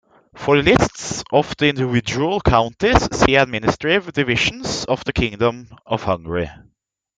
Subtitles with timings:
[0.33, 6.49] For lists of the individual counties, see Administrative divisions of the Kingdom of Hungary.